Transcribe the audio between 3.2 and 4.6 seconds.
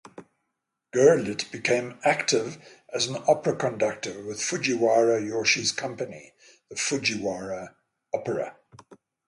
opera conductor with